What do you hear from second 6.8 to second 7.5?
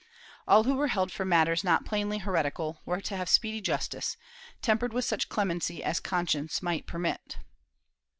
permit.